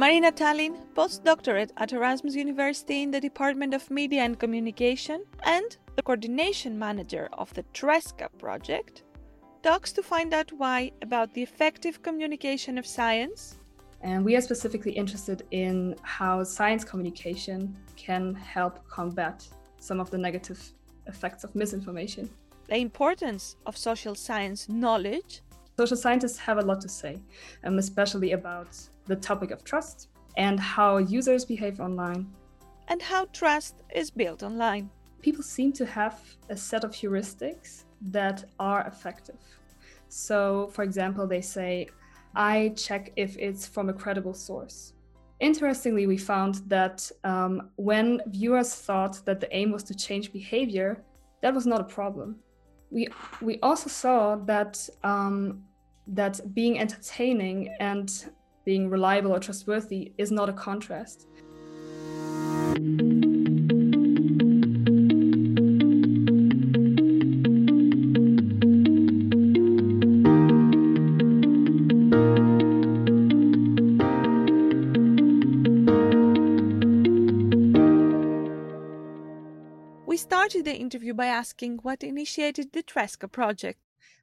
Marina 0.00 0.32
Tulin, 0.32 0.78
postdoctorate 0.94 1.72
at 1.76 1.92
Erasmus 1.92 2.34
University 2.34 3.02
in 3.02 3.10
the 3.10 3.20
Department 3.20 3.74
of 3.74 3.90
Media 3.90 4.22
and 4.22 4.38
Communication 4.38 5.26
and 5.42 5.76
the 5.94 6.02
coordination 6.02 6.78
manager 6.78 7.28
of 7.34 7.52
the 7.52 7.64
Tresca 7.74 8.30
project, 8.38 9.02
talks 9.62 9.92
to 9.92 10.02
find 10.02 10.32
out 10.32 10.50
why 10.52 10.90
about 11.02 11.34
the 11.34 11.42
effective 11.42 12.02
communication 12.02 12.78
of 12.78 12.86
science. 12.86 13.58
And 14.00 14.24
we 14.24 14.36
are 14.36 14.40
specifically 14.40 14.92
interested 14.92 15.42
in 15.50 15.94
how 16.00 16.44
science 16.44 16.82
communication 16.82 17.76
can 17.96 18.34
help 18.34 18.88
combat 18.88 19.46
some 19.80 20.00
of 20.00 20.10
the 20.10 20.16
negative 20.16 20.72
effects 21.08 21.44
of 21.44 21.54
misinformation. 21.54 22.30
The 22.68 22.78
importance 22.78 23.56
of 23.66 23.76
social 23.76 24.14
science 24.14 24.66
knowledge. 24.66 25.42
Social 25.80 25.96
scientists 25.96 26.36
have 26.36 26.58
a 26.58 26.60
lot 26.60 26.78
to 26.82 26.90
say, 26.90 27.16
um, 27.64 27.78
especially 27.78 28.32
about 28.32 28.68
the 29.06 29.16
topic 29.16 29.50
of 29.50 29.64
trust 29.64 30.08
and 30.36 30.60
how 30.60 30.98
users 30.98 31.46
behave 31.46 31.80
online. 31.80 32.26
And 32.88 33.00
how 33.00 33.24
trust 33.32 33.76
is 33.94 34.10
built 34.10 34.42
online. 34.42 34.90
People 35.22 35.42
seem 35.42 35.72
to 35.72 35.86
have 35.86 36.20
a 36.50 36.56
set 36.70 36.84
of 36.84 36.90
heuristics 36.90 37.84
that 38.10 38.44
are 38.58 38.82
effective. 38.86 39.40
So, 40.10 40.68
for 40.74 40.82
example, 40.82 41.26
they 41.26 41.40
say, 41.40 41.88
I 42.34 42.74
check 42.76 43.12
if 43.16 43.38
it's 43.38 43.66
from 43.66 43.88
a 43.88 43.94
credible 43.94 44.34
source. 44.34 44.92
Interestingly, 45.40 46.06
we 46.06 46.18
found 46.18 46.56
that 46.68 47.10
um, 47.24 47.70
when 47.76 48.20
viewers 48.26 48.74
thought 48.74 49.24
that 49.24 49.40
the 49.40 49.48
aim 49.56 49.72
was 49.72 49.82
to 49.84 49.94
change 49.94 50.30
behavior, 50.30 51.02
that 51.40 51.54
was 51.54 51.64
not 51.64 51.80
a 51.80 51.84
problem. 51.84 52.36
We, 52.90 53.08
we 53.40 53.58
also 53.62 53.88
saw 53.88 54.36
that, 54.44 54.86
um, 55.02 55.64
that 56.06 56.54
being 56.54 56.78
entertaining 56.78 57.74
and 57.78 58.30
being 58.64 58.90
reliable 58.90 59.32
or 59.32 59.40
trustworthy 59.40 60.12
is 60.18 60.30
not 60.30 60.48
a 60.48 60.52
contrast. 60.52 61.26
We 80.06 80.16
started 80.16 80.64
the 80.64 80.76
interview 80.76 81.14
by 81.14 81.26
asking 81.26 81.78
what 81.82 82.02
initiated 82.02 82.72
the 82.72 82.82
Tresca 82.82 83.30
project. 83.30 83.78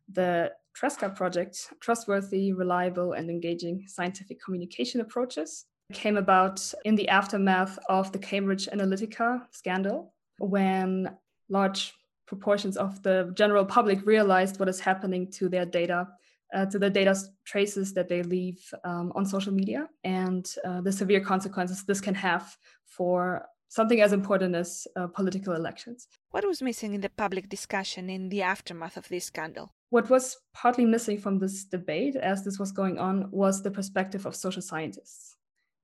The 0.08 0.54
Tresca 0.80 1.16
project, 1.16 1.74
Trustworthy, 1.80 2.54
Reliable, 2.54 3.14
and 3.14 3.30
Engaging 3.30 3.86
Scientific 3.88 4.40
Communication 4.44 5.02
Approaches, 5.02 5.66
came 5.92 6.18
about 6.18 6.62
in 6.86 6.96
the 6.96 7.08
aftermath 7.08 7.80
of 7.90 8.12
the 8.12 8.20
Cambridge 8.20 8.68
Analytica 8.68 9.42
scandal, 9.52 10.14
when 10.40 11.10
large 11.50 11.94
proportions 12.28 12.78
of 12.78 13.02
the 13.04 13.32
general 13.36 13.66
public 13.66 14.06
realized 14.06 14.60
what 14.60 14.70
is 14.70 14.80
happening 14.80 15.32
to 15.32 15.50
their 15.50 15.66
data, 15.66 16.08
uh, 16.54 16.66
to 16.66 16.78
the 16.78 16.90
data 16.90 17.16
traces 17.46 17.94
that 17.94 18.10
they 18.10 18.22
leave 18.22 18.60
um, 18.84 19.12
on 19.16 19.26
social 19.26 19.54
media, 19.54 19.88
and 20.04 20.54
uh, 20.66 20.82
the 20.82 20.92
severe 20.92 21.22
consequences 21.22 21.86
this 21.86 22.02
can 22.02 22.14
have 22.16 22.56
for 22.86 23.46
something 23.70 24.02
as 24.02 24.14
important 24.14 24.56
as 24.56 24.88
uh, 24.96 25.08
political 25.08 25.54
elections. 25.54 26.08
What 26.32 26.46
was 26.46 26.62
missing 26.62 26.94
in 26.94 27.02
the 27.02 27.10
public 27.10 27.50
discussion 27.50 28.10
in 28.10 28.30
the 28.30 28.42
aftermath 28.44 28.98
of 28.98 29.08
this 29.08 29.26
scandal? 29.26 29.74
What 29.90 30.10
was 30.10 30.38
partly 30.54 30.86
missing 30.86 31.18
from 31.18 31.40
this 31.40 31.64
debate 31.64 32.16
as 32.16 32.44
this 32.44 32.60
was 32.60 32.72
going 32.72 33.00
on 33.00 33.30
was 33.32 33.64
the 33.64 33.72
perspective 33.72 34.26
of 34.26 34.36
social 34.36 34.62
scientists. 34.62 35.36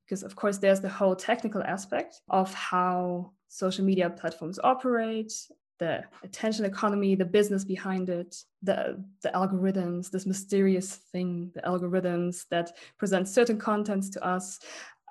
Because, 0.05 0.23
of 0.23 0.35
course, 0.35 0.57
there's 0.57 0.81
the 0.81 0.89
whole 0.89 1.15
technical 1.15 1.63
aspect 1.63 2.21
of 2.29 2.53
how 2.53 3.31
social 3.47 3.85
media 3.85 4.09
platforms 4.09 4.59
operate, 4.63 5.31
the 5.79 6.03
attention 6.23 6.65
economy, 6.65 7.15
the 7.15 7.25
business 7.25 7.63
behind 7.63 8.09
it, 8.09 8.35
the, 8.61 9.01
the 9.21 9.29
algorithms, 9.29 10.11
this 10.11 10.25
mysterious 10.25 10.95
thing, 11.11 11.51
the 11.55 11.61
algorithms 11.61 12.45
that 12.51 12.73
present 12.97 13.27
certain 13.27 13.57
contents 13.57 14.09
to 14.09 14.23
us, 14.25 14.59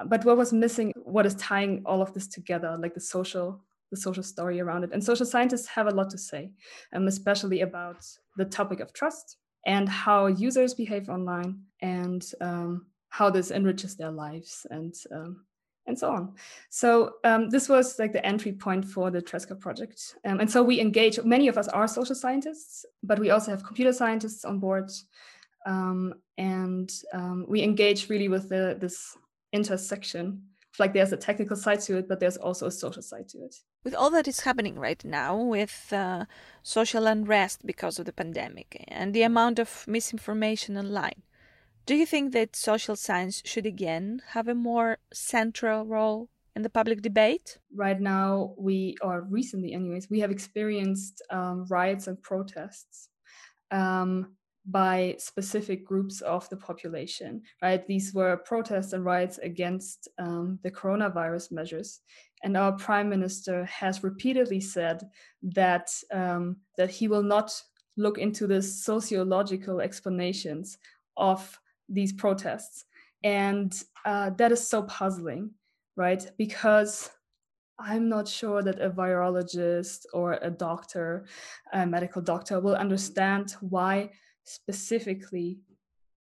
but 0.06 0.24
what 0.24 0.36
was 0.36 0.52
missing 0.52 0.92
what 1.04 1.26
is 1.26 1.34
tying 1.36 1.82
all 1.86 2.02
of 2.02 2.12
this 2.14 2.26
together 2.26 2.76
like 2.80 2.94
the 2.94 3.00
social 3.00 3.60
the 3.90 3.96
social 3.96 4.22
story 4.22 4.60
around 4.60 4.84
it 4.84 4.90
and 4.92 5.04
social 5.04 5.26
scientists 5.26 5.66
have 5.66 5.86
a 5.86 5.90
lot 5.90 6.10
to 6.10 6.18
say 6.18 6.50
um, 6.94 7.06
especially 7.06 7.60
about 7.60 8.04
the 8.36 8.44
topic 8.44 8.80
of 8.80 8.92
trust 8.92 9.36
and 9.66 9.88
how 9.88 10.26
users 10.26 10.74
behave 10.74 11.08
online 11.08 11.60
and 11.80 12.32
um, 12.40 12.86
how 13.10 13.30
this 13.30 13.50
enriches 13.50 13.96
their 13.96 14.10
lives 14.10 14.66
and 14.70 14.94
um, 15.12 15.44
and 15.86 15.98
so 15.98 16.10
on. 16.10 16.32
So 16.70 17.14
um, 17.24 17.50
this 17.50 17.68
was 17.68 17.98
like 17.98 18.12
the 18.12 18.24
entry 18.24 18.52
point 18.52 18.84
for 18.84 19.10
the 19.10 19.20
Tresca 19.20 19.58
project. 19.58 20.16
Um, 20.24 20.40
and 20.40 20.50
so 20.50 20.62
we 20.62 20.80
engage, 20.80 21.22
many 21.24 21.48
of 21.48 21.58
us 21.58 21.68
are 21.68 21.88
social 21.88 22.14
scientists, 22.14 22.84
but 23.02 23.18
we 23.18 23.30
also 23.30 23.50
have 23.50 23.64
computer 23.64 23.92
scientists 23.92 24.44
on 24.44 24.58
board. 24.60 24.90
Um, 25.66 26.14
and 26.38 26.90
um, 27.12 27.46
we 27.48 27.62
engage 27.62 28.08
really 28.08 28.28
with 28.28 28.48
the, 28.48 28.76
this 28.80 29.16
intersection. 29.52 30.42
Like 30.78 30.92
there's 30.92 31.12
a 31.12 31.16
technical 31.16 31.56
side 31.56 31.80
to 31.82 31.98
it, 31.98 32.08
but 32.08 32.20
there's 32.20 32.36
also 32.36 32.66
a 32.66 32.70
social 32.70 33.02
side 33.02 33.28
to 33.30 33.38
it. 33.38 33.56
With 33.84 33.94
all 33.94 34.10
that 34.10 34.28
is 34.28 34.40
happening 34.40 34.78
right 34.78 35.04
now, 35.04 35.36
with 35.36 35.92
uh, 35.92 36.26
social 36.62 37.06
unrest 37.06 37.66
because 37.66 37.98
of 37.98 38.06
the 38.06 38.12
pandemic 38.12 38.84
and 38.86 39.12
the 39.12 39.22
amount 39.22 39.58
of 39.58 39.84
misinformation 39.88 40.76
online, 40.76 41.22
do 41.84 41.96
you 41.96 42.06
think 42.06 42.32
that 42.32 42.54
social 42.54 42.94
science 42.94 43.42
should 43.44 43.66
again 43.66 44.22
have 44.28 44.46
a 44.46 44.54
more 44.54 44.98
central 45.12 45.84
role 45.84 46.28
in 46.54 46.62
the 46.62 46.70
public 46.70 47.02
debate? 47.02 47.58
Right 47.74 48.00
now, 48.00 48.54
we, 48.56 48.94
or 49.02 49.22
recently, 49.22 49.72
anyways, 49.72 50.08
we 50.08 50.20
have 50.20 50.30
experienced 50.30 51.20
um, 51.30 51.66
riots 51.68 52.06
and 52.06 52.22
protests. 52.22 53.08
Um, 53.72 54.36
by 54.66 55.16
specific 55.18 55.84
groups 55.84 56.20
of 56.20 56.48
the 56.48 56.56
population, 56.56 57.42
right? 57.62 57.86
These 57.86 58.14
were 58.14 58.36
protests 58.36 58.92
and 58.92 59.04
riots 59.04 59.38
against 59.38 60.08
um, 60.18 60.58
the 60.62 60.70
coronavirus 60.70 61.50
measures. 61.50 62.00
And 62.44 62.56
our 62.56 62.72
prime 62.72 63.08
minister 63.08 63.64
has 63.64 64.04
repeatedly 64.04 64.60
said 64.60 65.02
that, 65.42 65.88
um, 66.12 66.56
that 66.76 66.90
he 66.90 67.08
will 67.08 67.22
not 67.22 67.52
look 67.96 68.18
into 68.18 68.46
the 68.46 68.62
sociological 68.62 69.80
explanations 69.80 70.78
of 71.16 71.58
these 71.88 72.12
protests. 72.12 72.84
And 73.24 73.72
uh, 74.04 74.30
that 74.30 74.52
is 74.52 74.66
so 74.66 74.82
puzzling, 74.82 75.50
right? 75.96 76.24
Because 76.38 77.10
I'm 77.78 78.08
not 78.08 78.28
sure 78.28 78.62
that 78.62 78.80
a 78.80 78.90
virologist 78.90 80.06
or 80.12 80.38
a 80.40 80.50
doctor, 80.50 81.26
a 81.72 81.86
medical 81.86 82.22
doctor, 82.22 82.60
will 82.60 82.76
understand 82.76 83.56
why 83.60 84.10
specifically 84.44 85.58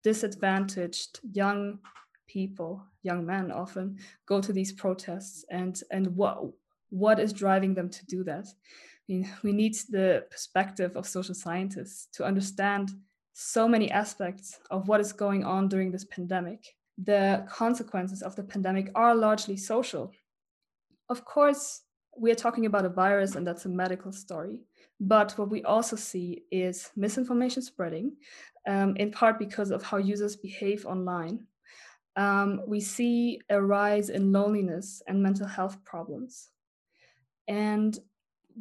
disadvantaged 0.03 1.19
young 1.33 1.79
people, 2.27 2.83
young 3.03 3.25
men 3.25 3.51
often, 3.51 3.97
go 4.25 4.39
to 4.39 4.53
these 4.53 4.71
protests 4.71 5.45
and 5.49 5.81
and 5.91 6.15
what 6.15 6.43
what 6.89 7.19
is 7.19 7.33
driving 7.33 7.73
them 7.73 7.89
to 7.89 8.05
do 8.05 8.23
that. 8.23 8.47
I 8.47 9.13
mean, 9.13 9.29
we 9.43 9.51
need 9.51 9.75
the 9.89 10.25
perspective 10.29 10.95
of 10.95 11.07
social 11.07 11.35
scientists 11.35 12.07
to 12.13 12.25
understand 12.25 12.91
so 13.33 13.67
many 13.67 13.89
aspects 13.91 14.59
of 14.69 14.87
what 14.87 14.99
is 14.99 15.13
going 15.13 15.43
on 15.43 15.67
during 15.67 15.91
this 15.91 16.05
pandemic. 16.05 16.75
The 16.97 17.45
consequences 17.49 18.21
of 18.21 18.35
the 18.35 18.43
pandemic 18.43 18.91
are 18.95 19.15
largely 19.15 19.55
social. 19.55 20.11
Of 21.09 21.25
course, 21.25 21.81
we 22.17 22.31
are 22.31 22.35
talking 22.35 22.65
about 22.65 22.85
a 22.85 22.89
virus 22.89 23.35
and 23.35 23.47
that's 23.47 23.65
a 23.65 23.69
medical 23.69 24.11
story. 24.11 24.59
But 24.99 25.31
what 25.37 25.49
we 25.49 25.63
also 25.63 25.95
see 25.95 26.43
is 26.51 26.91
misinformation 26.95 27.61
spreading, 27.61 28.17
um, 28.67 28.95
in 28.97 29.11
part 29.11 29.39
because 29.39 29.71
of 29.71 29.83
how 29.83 29.97
users 29.97 30.35
behave 30.35 30.85
online. 30.85 31.47
Um, 32.15 32.61
we 32.67 32.81
see 32.81 33.39
a 33.49 33.61
rise 33.61 34.09
in 34.09 34.33
loneliness 34.33 35.01
and 35.07 35.23
mental 35.23 35.47
health 35.47 35.83
problems. 35.85 36.49
And 37.47 37.97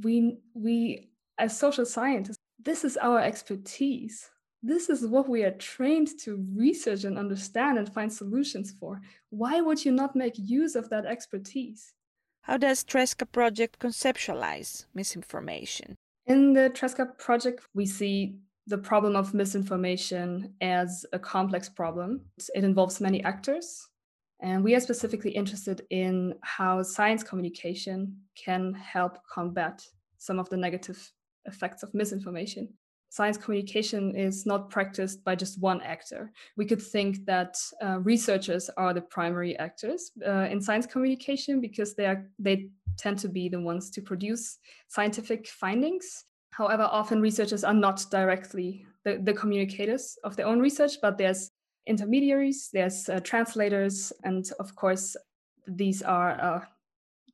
we, 0.02 0.38
we, 0.55 1.11
as 1.38 1.58
social 1.58 1.85
scientists, 1.85 2.38
this 2.64 2.85
is 2.85 2.96
our 2.96 3.20
expertise. 3.20 4.31
This 4.62 4.88
is 4.88 5.06
what 5.06 5.29
we 5.29 5.44
are 5.44 5.52
trained 5.52 6.19
to 6.20 6.44
research 6.55 7.05
and 7.05 7.19
understand 7.19 7.79
and 7.79 7.93
find 7.93 8.12
solutions 8.12 8.73
for. 8.79 9.00
Why 9.31 9.61
would 9.61 9.85
you 9.85 9.93
not 9.93 10.17
make 10.17 10.35
use 10.37 10.76
of 10.76 10.88
that 10.90 11.06
expertise? 11.06 11.94
How 12.43 12.56
does 12.56 12.85
Tresca 12.85 13.31
project 13.31 13.79
conceptualize 13.79 14.87
misinformation? 14.94 15.96
In 16.28 16.52
the 16.52 16.69
Tresca 16.69 17.16
project, 17.16 17.66
we 17.72 17.86
see 17.86 18.36
the 18.66 18.76
problem 18.76 19.16
of 19.16 19.32
misinformation 19.32 20.52
as 20.60 21.06
a 21.14 21.19
complex 21.19 21.70
problem. 21.70 22.20
It 22.54 22.64
involves 22.64 23.00
many 23.00 23.25
actors, 23.25 23.88
and 24.40 24.62
we 24.62 24.75
are 24.75 24.80
specifically 24.80 25.30
interested 25.30 25.86
in 25.88 26.34
how 26.42 26.82
science 26.82 27.22
communication 27.22 28.14
can 28.36 28.75
help 28.75 29.16
combat 29.32 29.82
some 30.19 30.38
of 30.38 30.50
the 30.50 30.58
negative 30.58 31.10
effects 31.46 31.82
of 31.82 31.94
misinformation. 31.94 32.75
Science 33.10 33.37
communication 33.37 34.14
is 34.14 34.44
not 34.46 34.70
practiced 34.70 35.25
by 35.25 35.34
just 35.34 35.60
one 35.60 35.81
actor. 35.82 36.31
We 36.56 36.66
could 36.66 36.82
think 36.82 37.25
that 37.25 37.56
uh, 37.82 38.00
researchers 38.00 38.70
are 38.76 38.93
the 38.93 39.00
primary 39.00 39.58
actors 39.58 40.10
uh, 40.26 40.49
in 40.50 40.60
science 40.60 40.87
communication 40.87 41.60
because 41.60 41.94
they 41.94 42.06
are 42.06 42.28
they 42.38 42.69
tend 42.96 43.19
to 43.20 43.28
be 43.28 43.49
the 43.49 43.60
ones 43.60 43.90
to 43.90 44.02
produce 44.02 44.58
scientific 44.88 45.46
findings. 45.49 46.25
However, 46.50 46.88
often 46.90 47.20
researchers 47.20 47.64
are 47.64 47.75
not 47.75 48.05
directly 48.10 48.84
the, 49.05 49.19
the 49.22 49.32
communicators 49.32 50.19
of 50.25 50.37
their 50.37 50.46
own 50.46 50.58
research, 50.58 51.00
but 51.00 51.16
there's 51.16 51.50
intermediaries, 51.87 52.69
there's 52.72 53.08
uh, 53.08 53.20
translators, 53.20 54.12
and 54.25 54.50
of 54.58 54.75
course, 54.75 55.16
these 55.66 56.02
are 56.02 56.40
uh, 56.40 56.61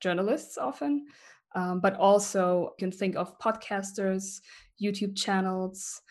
journalists 0.00 0.59
often. 0.59 1.06
Um, 1.55 1.81
but 1.81 1.95
also, 1.97 2.75
you 2.79 2.87
can 2.87 2.91
think 2.91 3.17
of 3.17 3.39
podcasters, 3.39 4.41
YouTube 4.83 5.17
channels. 5.17 6.03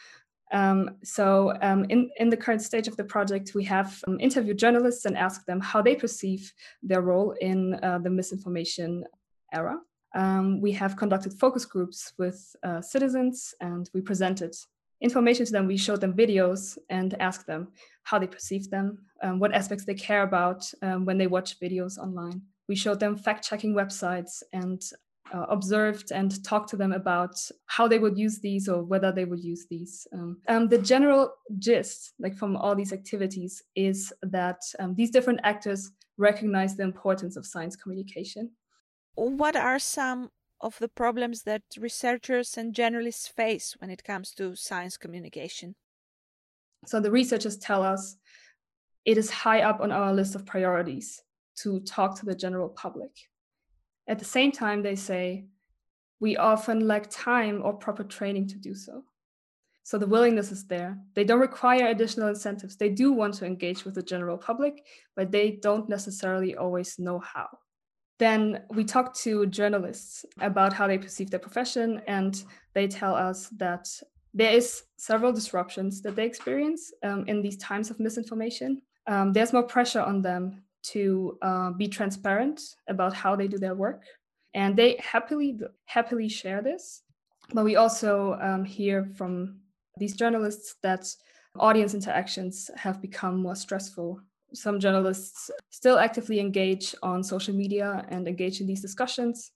Um, 0.52 0.98
so, 1.04 1.54
um, 1.62 1.86
in, 1.90 2.10
in 2.18 2.30
the 2.30 2.38
current 2.38 2.62
stage 2.62 2.88
of 2.88 2.96
the 2.96 3.04
project, 3.04 3.56
we 3.56 3.64
have 3.66 4.00
um, 4.08 4.20
interviewed 4.20 4.58
journalists 4.58 5.06
and 5.06 5.18
asked 5.18 5.48
them 5.48 5.60
how 5.60 5.82
they 5.82 5.96
perceive 5.96 6.54
their 6.82 7.02
role 7.02 7.32
in 7.42 7.74
uh, 7.84 7.98
the 7.98 8.10
misinformation 8.10 9.04
era. 9.52 9.80
Um, 10.16 10.62
we 10.62 10.72
have 10.74 10.96
conducted 10.96 11.34
focus 11.34 11.66
groups 11.66 12.14
with 12.18 12.56
uh, 12.64 12.82
citizens 12.82 13.56
and 13.62 13.90
we 13.94 14.02
presented 14.02 14.56
information 15.02 15.46
to 15.46 15.52
them. 15.52 15.68
We 15.68 15.78
showed 15.78 16.02
them 16.02 16.14
videos 16.14 16.78
and 16.90 17.20
asked 17.20 17.48
them 17.48 17.70
how 18.04 18.20
they 18.20 18.28
perceive 18.28 18.70
them, 18.70 19.00
um, 19.24 19.40
what 19.40 19.54
aspects 19.54 19.86
they 19.86 19.96
care 19.96 20.24
about 20.24 20.72
um, 20.82 21.06
when 21.06 21.18
they 21.18 21.28
watch 21.28 21.60
videos 21.60 21.98
online. 21.98 22.42
We 22.70 22.76
showed 22.76 23.00
them 23.00 23.18
fact 23.18 23.48
checking 23.48 23.74
websites 23.74 24.44
and 24.54 24.82
uh, 25.32 25.46
observed 25.50 26.12
and 26.12 26.44
talked 26.44 26.70
to 26.70 26.78
them 26.78 26.92
about 26.92 27.36
how 27.66 27.88
they 27.88 28.00
would 28.00 28.18
use 28.18 28.40
these 28.40 28.68
or 28.68 28.84
whether 28.84 29.12
they 29.12 29.26
would 29.26 29.44
use 29.44 29.66
these. 29.70 30.08
Um, 30.14 30.38
um, 30.48 30.68
the 30.68 30.78
general 30.78 31.34
gist, 31.60 32.14
like 32.20 32.36
from 32.36 32.56
all 32.58 32.76
these 32.76 32.94
activities, 32.94 33.64
is 33.76 34.14
that 34.22 34.62
um, 34.80 34.96
these 34.96 35.12
different 35.12 35.40
actors 35.44 35.92
recognize 36.18 36.76
the 36.76 36.84
importance 36.84 37.36
of 37.38 37.46
science 37.46 37.76
communication. 37.76 38.52
What 39.16 39.56
are 39.56 39.80
some 39.80 40.30
of 40.62 40.78
the 40.80 40.88
problems 40.88 41.44
that 41.44 41.64
researchers 41.78 42.58
and 42.58 42.74
journalists 42.74 43.28
face 43.28 43.76
when 43.80 43.90
it 43.90 44.04
comes 44.04 44.32
to 44.32 44.56
science 44.56 44.98
communication? 44.98 45.76
So 46.86 47.00
the 47.00 47.12
researchers 47.12 47.58
tell 47.58 47.84
us 47.84 48.18
it 49.06 49.18
is 49.18 49.30
high 49.30 49.62
up 49.62 49.82
on 49.82 49.92
our 49.92 50.14
list 50.14 50.36
of 50.36 50.46
priorities 50.46 51.22
to 51.58 51.80
talk 51.82 52.18
to 52.20 52.26
the 52.26 52.36
general 52.36 52.70
public. 52.70 53.12
At 54.08 54.20
the 54.20 54.26
same 54.26 54.52
time, 54.52 54.84
they 54.84 54.96
say 54.96 55.46
we 56.20 56.38
often 56.38 56.88
lack 56.88 57.10
time 57.10 57.62
or 57.64 57.74
proper 57.74 58.04
training 58.04 58.48
to 58.48 58.58
do 58.58 58.76
so. 58.76 59.04
So 59.84 59.98
the 59.98 60.08
willingness 60.08 60.52
is 60.52 60.66
there. 60.66 60.98
They 61.14 61.26
don't 61.26 61.42
require 61.42 61.88
additional 61.88 62.30
incentives. 62.30 62.78
They 62.78 62.90
do 62.90 63.12
want 63.12 63.34
to 63.36 63.46
engage 63.46 63.84
with 63.84 63.96
the 63.96 64.02
general 64.02 64.38
public, 64.38 64.86
but 65.16 65.32
they 65.32 65.60
don't 65.62 65.90
necessarily 65.90 66.56
always 66.56 66.98
know 66.98 67.20
how. 67.20 67.50
Then 68.20 68.62
we 68.70 68.86
talk 68.86 69.14
to 69.18 69.46
journalists 69.48 70.24
about 70.40 70.72
how 70.72 70.88
they 70.88 70.98
perceive 70.98 71.30
their 71.30 71.40
profession, 71.40 72.02
and 72.08 72.42
they 72.74 72.88
tell 72.88 73.16
us 73.16 73.50
that 73.58 73.90
there 74.34 74.54
is 74.54 74.84
several 74.98 75.34
disruptions 75.34 76.02
that 76.02 76.16
they 76.16 76.26
experience 76.26 76.94
um, 77.04 77.26
in 77.28 77.42
these 77.42 77.58
times 77.58 77.90
of 77.90 78.00
misinformation. 78.00 78.82
Um, 79.08 79.34
there's 79.34 79.52
more 79.52 79.64
pressure 79.64 80.02
on 80.02 80.22
them 80.22 80.64
to 80.84 81.38
uh, 81.42 81.72
be 81.72 81.88
transparent 81.88 82.62
about 82.88 83.14
how 83.14 83.36
they 83.36 83.48
do 83.48 83.58
their 83.58 83.76
work, 83.76 84.04
and 84.54 84.76
they 84.76 84.98
happily 85.00 85.60
happily 85.86 86.30
share 86.30 86.62
this. 86.62 87.02
But 87.54 87.66
we 87.66 87.76
also 87.76 88.38
um, 88.42 88.64
hear 88.64 89.06
from 89.16 89.60
these 89.98 90.16
journalists 90.16 90.76
that 90.84 91.08
audience 91.60 91.94
interactions 91.94 92.72
have 92.76 93.02
become 93.02 93.38
more 93.38 93.56
stressful 93.56 94.22
some 94.54 94.80
journalists 94.80 95.50
still 95.70 95.98
actively 95.98 96.40
engage 96.40 96.96
on 97.02 97.24
social 97.24 97.54
media 97.54 98.06
and 98.10 98.28
engage 98.28 98.62
in 98.62 98.68
these 98.68 98.82
discussions 98.82 99.52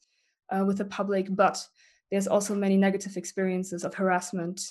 uh, 0.49 0.63
with 0.65 0.77
the 0.79 0.85
public, 0.85 1.27
but 1.35 1.65
there's 2.11 2.27
also 2.27 2.55
many 2.55 2.77
negative 2.77 3.17
experiences 3.17 3.83
of 3.83 3.93
harassment. 3.93 4.61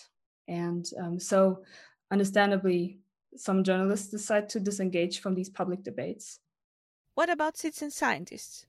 And 0.48 0.86
um, 0.98 1.20
so, 1.20 1.62
understandably, 2.10 2.98
some 3.36 3.62
journalists 3.62 4.08
decide 4.08 4.48
to 4.50 4.60
disengage 4.60 5.20
from 5.20 5.34
these 5.34 5.50
public 5.50 5.82
debates. 5.82 6.40
What 7.16 7.30
about 7.30 7.56
citizen 7.56 7.90
scientists? 7.90 8.66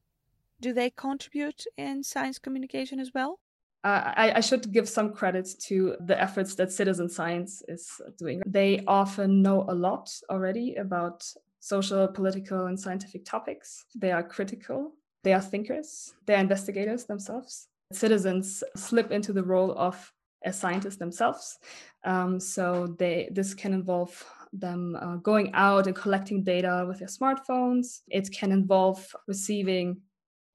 Do 0.61 0.71
they 0.71 0.89
contribute 0.89 1.65
in 1.75 2.01
science 2.01 2.39
communication 2.39 2.97
as 2.97 3.11
well? 3.13 3.39
Uh, 3.83 4.13
I, 4.15 4.31
I, 4.37 4.39
should 4.39 4.71
give 4.71 4.87
some 4.87 5.11
credit 5.13 5.49
to 5.67 5.97
the 5.99 6.19
efforts 6.19 6.55
that 6.55 6.71
citizen 6.71 7.09
science 7.09 7.61
is 7.67 8.01
doing. 8.17 8.41
They 8.45 8.85
often 8.87 9.41
know 9.41 9.65
a 9.67 9.75
lot 9.75 10.09
already 10.29 10.75
about 10.75 11.29
social, 11.59 12.07
political, 12.07 12.67
and 12.67 12.79
scientific 12.79 13.25
topics. 13.25 13.83
They 13.93 14.13
are 14.13 14.23
critical, 14.23 14.93
they 15.23 15.33
are 15.33 15.41
thinkers, 15.41 16.13
they 16.25 16.35
are 16.35 16.39
investigators 16.39 17.03
themselves. 17.03 17.67
Citizens 17.91 18.63
slip 18.77 19.11
into 19.11 19.33
the 19.33 19.43
role 19.43 19.73
of 19.77 20.13
as 20.43 20.57
scientists 20.57 20.97
themselves. 20.97 21.59
Um, 22.05 22.39
so 22.39 22.95
they 22.97 23.29
this 23.31 23.53
can 23.53 23.73
involve 23.73 24.25
them 24.53 24.97
uh, 24.99 25.15
going 25.17 25.51
out 25.53 25.87
and 25.87 25.95
collecting 25.95 26.43
data 26.43 26.85
with 26.87 26.99
their 26.99 27.07
smartphones. 27.07 28.01
It 28.07 28.29
can 28.31 28.51
involve 28.51 29.15
receiving 29.27 30.01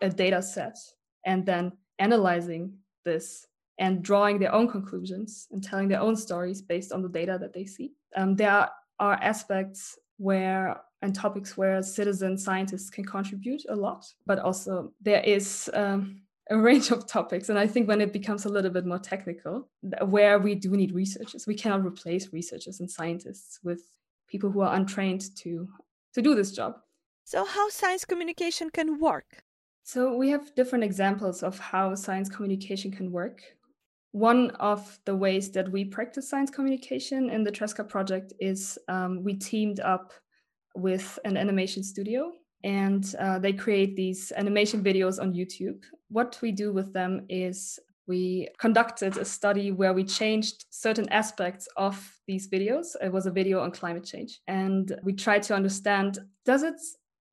a 0.00 0.08
data 0.08 0.42
set 0.42 0.76
and 1.24 1.46
then 1.46 1.72
analyzing 1.98 2.74
this 3.04 3.46
and 3.78 4.02
drawing 4.02 4.38
their 4.38 4.54
own 4.54 4.68
conclusions 4.68 5.48
and 5.50 5.62
telling 5.62 5.88
their 5.88 6.00
own 6.00 6.16
stories 6.16 6.62
based 6.62 6.92
on 6.92 7.02
the 7.02 7.08
data 7.08 7.38
that 7.40 7.52
they 7.52 7.64
see. 7.64 7.92
Um, 8.16 8.36
there 8.36 8.68
are, 8.98 9.14
aspects 9.20 9.98
where 10.18 10.80
and 11.00 11.12
topics 11.12 11.56
where 11.56 11.82
citizen 11.82 12.38
scientists 12.38 12.88
can 12.90 13.04
contribute 13.04 13.62
a 13.68 13.74
lot, 13.74 14.04
but 14.26 14.38
also 14.38 14.92
there 15.00 15.20
is 15.22 15.68
um, 15.74 16.21
a 16.50 16.58
range 16.58 16.90
of 16.90 17.06
topics. 17.06 17.48
And 17.48 17.58
I 17.58 17.66
think 17.66 17.88
when 17.88 18.00
it 18.00 18.12
becomes 18.12 18.44
a 18.44 18.48
little 18.48 18.70
bit 18.70 18.86
more 18.86 18.98
technical, 18.98 19.68
where 20.04 20.38
we 20.38 20.54
do 20.54 20.70
need 20.70 20.92
researchers, 20.92 21.46
we 21.46 21.54
cannot 21.54 21.84
replace 21.84 22.32
researchers 22.32 22.80
and 22.80 22.90
scientists 22.90 23.60
with 23.62 23.82
people 24.28 24.50
who 24.50 24.60
are 24.60 24.74
untrained 24.74 25.24
to 25.36 25.68
to 26.14 26.22
do 26.22 26.34
this 26.34 26.52
job. 26.52 26.74
So, 27.24 27.44
how 27.44 27.68
science 27.68 28.04
communication 28.04 28.70
can 28.70 28.98
work? 28.98 29.42
So, 29.84 30.16
we 30.16 30.30
have 30.30 30.54
different 30.54 30.84
examples 30.84 31.42
of 31.42 31.58
how 31.58 31.94
science 31.94 32.28
communication 32.28 32.90
can 32.90 33.10
work. 33.10 33.40
One 34.10 34.50
of 34.60 34.98
the 35.06 35.16
ways 35.16 35.50
that 35.52 35.70
we 35.70 35.84
practice 35.84 36.28
science 36.28 36.50
communication 36.50 37.30
in 37.30 37.44
the 37.44 37.52
Tresca 37.52 37.88
project 37.88 38.34
is 38.40 38.78
um, 38.88 39.24
we 39.24 39.34
teamed 39.34 39.80
up 39.80 40.12
with 40.74 41.18
an 41.24 41.36
animation 41.36 41.82
studio 41.82 42.32
and 42.64 43.14
uh, 43.18 43.38
they 43.38 43.52
create 43.52 43.96
these 43.96 44.32
animation 44.36 44.84
videos 44.84 45.20
on 45.20 45.32
YouTube. 45.32 45.82
What 46.12 46.38
we 46.42 46.52
do 46.52 46.72
with 46.72 46.92
them 46.92 47.26
is 47.28 47.78
we 48.06 48.48
conducted 48.58 49.16
a 49.16 49.24
study 49.24 49.70
where 49.70 49.92
we 49.92 50.04
changed 50.04 50.66
certain 50.70 51.08
aspects 51.08 51.68
of 51.76 51.96
these 52.26 52.48
videos. 52.48 52.96
It 53.00 53.12
was 53.12 53.26
a 53.26 53.30
video 53.30 53.60
on 53.60 53.70
climate 53.70 54.04
change. 54.04 54.40
And 54.46 54.94
we 55.02 55.12
tried 55.12 55.42
to 55.44 55.54
understand 55.54 56.18
does 56.44 56.62
it 56.62 56.80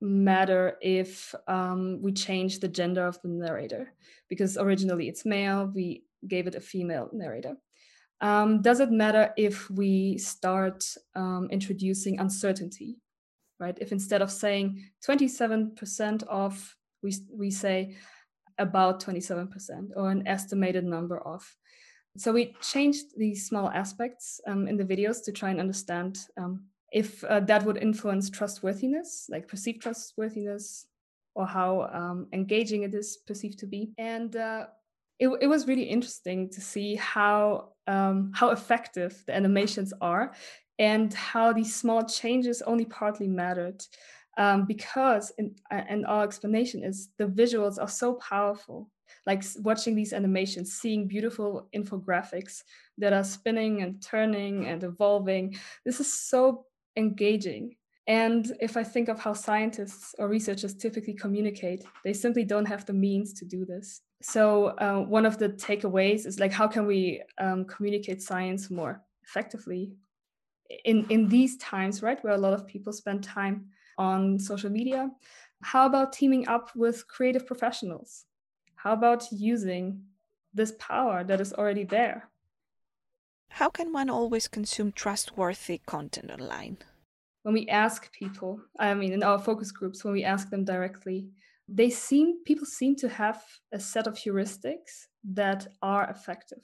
matter 0.02 0.78
if 0.82 1.36
um, 1.48 2.00
we 2.02 2.14
change 2.14 2.60
the 2.60 2.68
gender 2.68 3.06
of 3.06 3.22
the 3.22 3.28
narrator? 3.28 3.94
Because 4.30 4.58
originally 4.58 5.10
it's 5.10 5.26
male, 5.26 5.72
we 5.74 6.04
gave 6.28 6.48
it 6.48 6.56
a 6.56 6.62
female 6.62 7.10
narrator. 7.12 7.56
Um, 8.22 8.62
does 8.62 8.80
it 8.80 8.92
matter 8.92 9.34
if 9.38 9.70
we 9.70 10.18
start 10.18 10.86
um, 11.16 11.48
introducing 11.52 12.20
uncertainty? 12.20 12.98
right? 13.60 13.78
If 13.80 13.92
instead 13.92 14.22
of 14.22 14.32
saying 14.32 14.84
27% 15.06 16.24
of, 16.24 16.76
we, 17.04 17.14
we 17.32 17.52
say 17.52 17.96
about 18.60 19.02
27% 19.04 19.92
or 19.96 20.12
an 20.12 20.28
estimated 20.28 20.84
number 20.84 21.20
of. 21.20 21.44
So 22.18 22.34
we 22.34 22.56
changed 22.62 23.18
these 23.18 23.48
small 23.48 23.70
aspects 23.70 24.42
um, 24.48 24.68
in 24.68 24.78
the 24.78 24.84
videos 24.84 25.24
to 25.26 25.32
try 25.32 25.50
and 25.50 25.60
understand 25.60 26.20
um, 26.38 26.66
if 26.92 27.24
uh, 27.24 27.40
that 27.42 27.66
would 27.66 27.78
influence 27.78 28.30
trustworthiness, 28.30 29.28
like 29.30 29.48
perceived 29.48 29.82
trustworthiness, 29.82 30.88
or 31.36 31.46
how 31.46 31.90
um, 31.94 32.28
engaging 32.34 32.84
it 32.84 32.94
is 32.94 33.18
perceived 33.28 33.60
to 33.60 33.68
be. 33.68 33.92
And 33.98 34.36
uh, 34.36 34.68
it, 35.20 35.30
it 35.42 35.48
was 35.48 35.68
really 35.68 35.84
interesting 35.84 36.50
to 36.50 36.62
see 36.62 36.96
how 36.96 37.70
um, 37.88 38.32
how 38.34 38.50
effective 38.52 39.24
the 39.26 39.36
animations 39.36 39.94
are 40.02 40.34
and 40.78 41.14
how 41.14 41.52
these 41.54 41.76
small 41.76 42.04
changes 42.04 42.62
only 42.62 42.86
partly 42.86 43.28
mattered. 43.28 43.84
Um, 44.38 44.66
because, 44.66 45.32
in, 45.38 45.56
and 45.70 46.06
our 46.06 46.24
explanation 46.24 46.84
is 46.84 47.10
the 47.18 47.26
visuals 47.26 47.80
are 47.80 47.88
so 47.88 48.14
powerful. 48.16 48.90
Like 49.26 49.44
watching 49.58 49.96
these 49.96 50.14
animations, 50.14 50.74
seeing 50.74 51.08
beautiful 51.08 51.68
infographics 51.76 52.64
that 53.00 53.12
are 53.12 53.24
spinning 53.24 53.82
and 53.82 54.02
turning 54.02 54.68
and 54.68 54.84
evolving. 54.84 55.58
This 55.84 56.00
is 56.00 56.14
so 56.14 56.66
engaging. 56.96 57.76
And 58.08 58.52
if 58.60 58.78
I 58.78 58.84
think 58.84 59.08
of 59.08 59.20
how 59.20 59.34
scientists 59.34 60.16
or 60.18 60.28
researchers 60.28 60.74
typically 60.74 61.14
communicate, 61.14 61.84
they 62.04 62.14
simply 62.14 62.44
don't 62.44 62.66
have 62.66 62.86
the 62.86 62.94
means 62.94 63.34
to 63.34 63.46
do 63.46 63.66
this. 63.66 64.02
So, 64.22 64.68
uh, 64.80 65.02
one 65.02 65.26
of 65.26 65.38
the 65.38 65.50
takeaways 65.50 66.26
is 66.26 66.40
like, 66.40 66.52
how 66.52 66.68
can 66.68 66.86
we 66.86 67.22
um, 67.38 67.66
communicate 67.66 68.22
science 68.22 68.70
more 68.70 69.02
effectively 69.24 69.92
in, 70.86 71.06
in 71.10 71.28
these 71.28 71.58
times, 71.58 72.02
right, 72.02 72.24
where 72.24 72.34
a 72.34 72.38
lot 72.38 72.54
of 72.54 72.68
people 72.68 72.94
spend 72.94 73.24
time 73.24 73.66
on 74.00 74.40
social 74.40 74.72
media? 74.72 75.12
How 75.62 75.86
about 75.86 76.14
teaming 76.14 76.48
up 76.48 76.72
with 76.76 77.08
creative 77.08 77.46
professionals? 77.46 78.26
How 78.76 78.94
about 78.94 79.28
using 79.32 80.02
this 80.54 80.74
power 80.80 81.24
that 81.26 81.42
is 81.42 81.54
already 81.54 81.84
there? 81.84 82.30
How 83.50 83.70
can 83.70 83.92
one 83.92 84.10
always 84.10 84.48
consume 84.48 84.94
trustworthy 84.94 85.82
content 85.86 86.32
online? 86.32 86.78
When 87.44 87.54
we 87.54 87.68
ask 87.68 88.12
people, 88.14 88.62
I 88.80 88.94
mean, 88.94 89.12
in 89.12 89.24
our 89.24 89.40
focus 89.40 89.72
groups, 89.72 90.04
when 90.04 90.14
we 90.14 90.24
ask 90.24 90.50
them 90.50 90.64
directly, 90.64 91.30
they 91.68 91.90
seem 91.90 92.44
people 92.46 92.66
seem 92.66 92.96
to 92.98 93.10
have 93.10 93.44
a 93.72 93.80
set 93.80 94.08
of 94.08 94.16
heuristics 94.16 95.08
that 95.34 95.68
are 95.82 96.10
effective. 96.10 96.64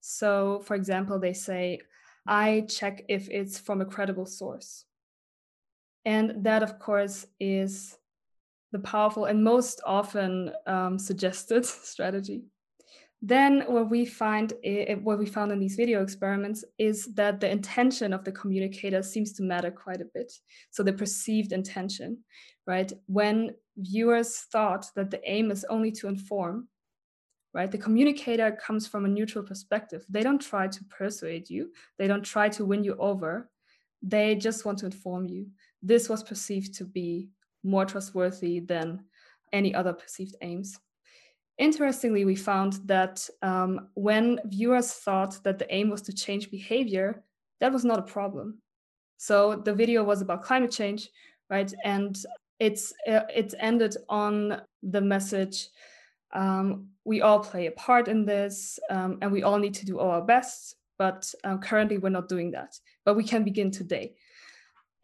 So, 0.00 0.62
for 0.64 0.74
example, 0.76 1.18
they 1.18 1.32
say, 1.32 1.80
I 2.26 2.66
check 2.68 3.04
if 3.08 3.28
it's 3.30 3.58
from 3.58 3.80
a 3.80 3.86
credible 3.86 4.26
source. 4.26 4.84
And 6.08 6.42
that, 6.42 6.62
of 6.62 6.78
course, 6.78 7.26
is 7.38 7.98
the 8.72 8.78
powerful 8.78 9.26
and 9.26 9.44
most 9.44 9.82
often 9.84 10.50
um, 10.66 10.98
suggested 10.98 11.66
strategy. 11.92 12.44
Then 13.20 13.64
what 13.66 13.90
we 13.90 14.06
find, 14.06 14.54
what 15.02 15.18
we 15.18 15.26
found 15.26 15.52
in 15.52 15.60
these 15.60 15.76
video 15.76 16.02
experiments 16.02 16.64
is 16.78 17.12
that 17.16 17.40
the 17.40 17.50
intention 17.50 18.14
of 18.14 18.24
the 18.24 18.32
communicator 18.32 19.02
seems 19.02 19.34
to 19.34 19.42
matter 19.42 19.70
quite 19.70 20.00
a 20.00 20.08
bit. 20.14 20.32
So 20.70 20.82
the 20.82 20.94
perceived 20.94 21.52
intention, 21.52 22.24
right? 22.66 22.90
When 23.04 23.50
viewers 23.76 24.46
thought 24.50 24.86
that 24.96 25.10
the 25.10 25.20
aim 25.30 25.50
is 25.50 25.66
only 25.68 25.92
to 25.92 26.08
inform, 26.08 26.68
right? 27.52 27.70
The 27.70 27.84
communicator 27.86 28.52
comes 28.52 28.86
from 28.86 29.04
a 29.04 29.08
neutral 29.08 29.44
perspective. 29.44 30.06
They 30.08 30.22
don't 30.22 30.40
try 30.40 30.68
to 30.68 30.84
persuade 30.84 31.50
you. 31.50 31.70
They 31.98 32.06
don't 32.06 32.24
try 32.24 32.48
to 32.50 32.64
win 32.64 32.82
you 32.82 32.96
over. 32.98 33.50
They 34.00 34.36
just 34.36 34.64
want 34.64 34.78
to 34.78 34.86
inform 34.86 35.28
you. 35.28 35.48
This 35.82 36.08
was 36.08 36.22
perceived 36.22 36.74
to 36.74 36.84
be 36.84 37.28
more 37.62 37.84
trustworthy 37.84 38.60
than 38.60 39.04
any 39.52 39.74
other 39.74 39.92
perceived 39.92 40.36
aims. 40.42 40.78
Interestingly, 41.58 42.24
we 42.24 42.36
found 42.36 42.74
that 42.84 43.28
um, 43.42 43.88
when 43.94 44.40
viewers 44.44 44.92
thought 44.92 45.42
that 45.42 45.58
the 45.58 45.72
aim 45.74 45.90
was 45.90 46.02
to 46.02 46.12
change 46.12 46.50
behavior, 46.50 47.24
that 47.60 47.72
was 47.72 47.84
not 47.84 47.98
a 47.98 48.02
problem. 48.02 48.58
So 49.16 49.56
the 49.56 49.74
video 49.74 50.04
was 50.04 50.22
about 50.22 50.44
climate 50.44 50.70
change, 50.70 51.08
right? 51.50 51.72
And 51.84 52.16
it's 52.60 52.92
uh, 53.08 53.22
it's 53.34 53.54
ended 53.58 53.96
on 54.08 54.62
the 54.82 55.00
message: 55.00 55.68
um, 56.32 56.88
we 57.04 57.22
all 57.22 57.40
play 57.40 57.66
a 57.66 57.72
part 57.72 58.06
in 58.06 58.24
this, 58.24 58.78
um, 58.90 59.18
and 59.20 59.32
we 59.32 59.42
all 59.42 59.58
need 59.58 59.74
to 59.74 59.86
do 59.86 59.98
our 59.98 60.22
best. 60.22 60.76
But 60.96 61.32
uh, 61.42 61.58
currently, 61.58 61.98
we're 61.98 62.08
not 62.10 62.28
doing 62.28 62.52
that. 62.52 62.78
But 63.04 63.14
we 63.14 63.24
can 63.24 63.42
begin 63.42 63.72
today. 63.72 64.14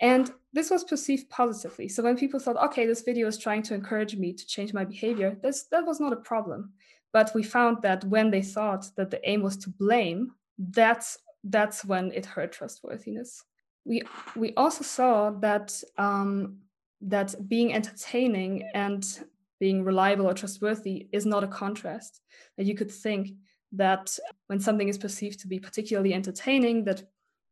And 0.00 0.30
this 0.54 0.70
was 0.70 0.84
perceived 0.84 1.28
positively. 1.28 1.88
So 1.88 2.02
when 2.02 2.16
people 2.16 2.38
thought, 2.38 2.64
okay, 2.66 2.86
this 2.86 3.02
video 3.02 3.26
is 3.26 3.36
trying 3.36 3.62
to 3.64 3.74
encourage 3.74 4.16
me 4.16 4.32
to 4.32 4.46
change 4.46 4.72
my 4.72 4.84
behavior, 4.84 5.36
this, 5.42 5.64
that 5.64 5.84
was 5.84 5.98
not 5.98 6.12
a 6.12 6.16
problem. 6.16 6.72
But 7.12 7.32
we 7.34 7.42
found 7.42 7.82
that 7.82 8.04
when 8.04 8.30
they 8.30 8.42
thought 8.42 8.86
that 8.96 9.10
the 9.10 9.20
aim 9.28 9.42
was 9.42 9.56
to 9.58 9.70
blame, 9.70 10.32
that's 10.58 11.18
that's 11.42 11.84
when 11.84 12.10
it 12.12 12.24
hurt 12.24 12.52
trustworthiness. 12.52 13.42
We 13.84 14.02
we 14.34 14.54
also 14.54 14.84
saw 14.84 15.30
that 15.40 15.82
um, 15.98 16.58
that 17.02 17.34
being 17.48 17.74
entertaining 17.74 18.68
and 18.74 19.04
being 19.60 19.84
reliable 19.84 20.26
or 20.26 20.34
trustworthy 20.34 21.08
is 21.12 21.26
not 21.26 21.44
a 21.44 21.48
contrast. 21.48 22.20
That 22.56 22.66
you 22.66 22.74
could 22.74 22.90
think 22.90 23.32
that 23.72 24.18
when 24.46 24.60
something 24.60 24.88
is 24.88 24.98
perceived 24.98 25.40
to 25.40 25.48
be 25.48 25.58
particularly 25.58 26.14
entertaining, 26.14 26.84
that 26.84 27.02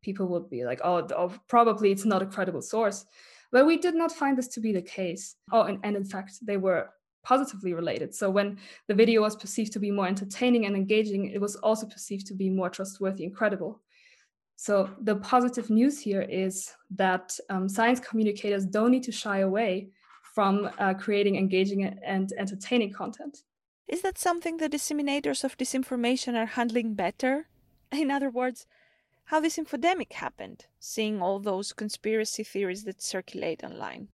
people 0.02 0.26
would 0.28 0.50
be 0.50 0.64
like, 0.64 0.80
oh, 0.84 1.06
oh, 1.16 1.32
probably 1.48 1.92
it's 1.92 2.04
not 2.04 2.22
a 2.22 2.26
credible 2.26 2.62
source. 2.62 3.06
But 3.50 3.66
we 3.66 3.76
did 3.76 3.94
not 3.94 4.12
find 4.12 4.36
this 4.36 4.48
to 4.48 4.60
be 4.60 4.72
the 4.72 4.82
case. 4.82 5.36
Oh, 5.52 5.62
and, 5.62 5.78
and 5.82 5.96
in 5.96 6.04
fact, 6.04 6.38
they 6.42 6.56
were 6.56 6.90
positively 7.22 7.74
related. 7.74 8.14
So 8.14 8.30
when 8.30 8.58
the 8.88 8.94
video 8.94 9.20
was 9.22 9.36
perceived 9.36 9.72
to 9.74 9.78
be 9.78 9.90
more 9.90 10.06
entertaining 10.06 10.66
and 10.66 10.74
engaging, 10.74 11.26
it 11.26 11.40
was 11.40 11.56
also 11.56 11.86
perceived 11.86 12.26
to 12.26 12.34
be 12.34 12.50
more 12.50 12.70
trustworthy 12.70 13.24
and 13.24 13.34
credible. 13.34 13.80
So 14.56 14.90
the 15.00 15.16
positive 15.16 15.70
news 15.70 16.00
here 16.00 16.22
is 16.22 16.72
that 16.90 17.38
um, 17.50 17.68
science 17.68 18.00
communicators 18.00 18.64
don't 18.66 18.90
need 18.90 19.02
to 19.04 19.12
shy 19.12 19.38
away 19.38 19.90
from 20.34 20.70
uh, 20.78 20.94
creating 20.94 21.36
engaging 21.36 21.84
and 21.84 22.32
entertaining 22.38 22.92
content. 22.92 23.38
Is 23.88 24.02
that 24.02 24.18
something 24.18 24.56
the 24.56 24.68
disseminators 24.68 25.44
of 25.44 25.58
disinformation 25.58 26.34
are 26.34 26.46
handling 26.46 26.94
better? 26.94 27.48
In 27.90 28.10
other 28.10 28.30
words, 28.30 28.66
how 29.24 29.40
this 29.40 29.56
infodemic 29.56 30.12
happened, 30.12 30.66
seeing 30.80 31.22
all 31.22 31.38
those 31.38 31.72
conspiracy 31.72 32.44
theories 32.44 32.84
that 32.84 33.02
circulate 33.02 33.64
online. 33.64 34.08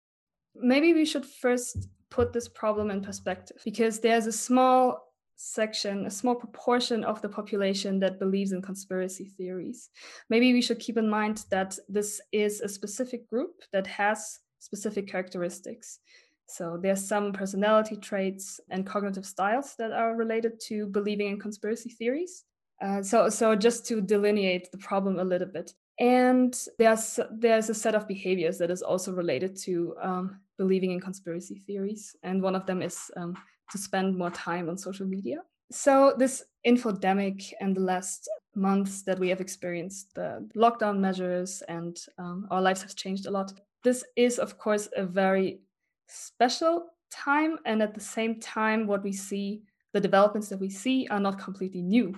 Maybe 0.55 0.95
we 0.95 1.05
should 1.05 1.27
first 1.27 1.89
put 2.11 2.33
this 2.33 2.49
problem 2.49 2.91
in 2.91 3.03
perspective 3.03 3.59
because 3.65 4.01
there's 4.01 4.27
a 4.27 4.33
small 4.33 5.09
section, 5.37 6.07
a 6.07 6.11
small 6.11 6.35
proportion 6.35 7.05
of 7.05 7.23
the 7.23 7.29
population 7.29 8.01
that 8.01 8.19
believes 8.19 8.53
in 8.53 8.61
conspiracy 8.61 9.25
theories. 9.25 9.91
Maybe 10.29 10.53
we 10.53 10.63
should 10.63 10.81
keep 10.81 10.97
in 10.97 11.09
mind 11.09 11.45
that 11.51 11.79
this 11.89 12.21
is 12.33 12.61
a 12.61 12.69
specific 12.69 13.29
group 13.29 13.63
that 13.73 13.87
has 13.87 14.41
specific 14.59 15.07
characteristics. 15.07 16.01
So 16.47 16.79
there's 16.81 17.07
some 17.07 17.33
personality 17.33 17.97
traits 17.97 18.59
and 18.71 18.87
cognitive 18.87 19.27
styles 19.27 19.75
that 19.79 19.93
are 19.93 20.17
related 20.17 20.59
to 20.69 20.87
believing 20.87 21.29
in 21.29 21.39
conspiracy 21.39 21.91
theories. 21.91 22.45
Uh, 22.81 23.03
so, 23.03 23.29
so 23.29 23.57
just 23.57 23.87
to 23.87 24.01
delineate 24.01 24.71
the 24.71 24.79
problem 24.79 25.19
a 25.19 25.25
little 25.25 25.49
bit, 25.49 25.75
and 25.99 26.57
there's 26.79 27.19
there's 27.33 27.69
a 27.71 27.75
set 27.75 27.95
of 27.95 28.07
behaviors 28.07 28.59
that 28.59 28.71
is 28.71 28.83
also 28.83 29.13
related 29.13 29.57
to 29.57 29.97
um, 30.01 30.41
believing 30.59 30.93
in 30.93 31.01
conspiracy 31.01 31.57
theories, 31.57 32.15
and 32.23 32.41
one 32.41 32.55
of 32.55 32.67
them 32.67 32.83
is 32.83 33.11
um, 33.17 33.37
to 33.71 33.79
spend 33.79 34.17
more 34.17 34.31
time 34.31 34.69
on 34.69 34.79
social 34.79 35.07
media. 35.07 35.39
So 35.71 36.15
this 36.17 36.45
infodemic 36.67 37.53
and 37.61 37.77
the 37.77 37.81
last 37.81 38.29
months 38.55 39.03
that 39.03 39.19
we 39.19 39.29
have 39.29 39.41
experienced 39.41 40.15
the 40.15 40.49
lockdown 40.57 40.99
measures 40.99 41.63
and 41.69 41.97
um, 42.19 42.47
our 42.51 42.63
lives 42.63 42.83
have 42.83 42.97
changed 42.97 43.27
a 43.27 43.31
lot. 43.31 43.53
This 43.85 44.05
is, 44.17 44.39
of 44.39 44.59
course, 44.59 44.89
a 44.97 45.05
very 45.05 45.61
special 46.09 46.87
time, 47.11 47.59
and 47.65 47.83
at 47.83 47.95
the 47.95 48.01
same 48.01 48.41
time, 48.41 48.87
what 48.87 49.03
we 49.03 49.13
see, 49.13 49.63
the 49.93 50.01
developments 50.01 50.49
that 50.49 50.61
we 50.61 50.71
see, 50.71 51.07
are 51.11 51.21
not 51.21 51.39
completely 51.39 51.83
new. 51.83 52.15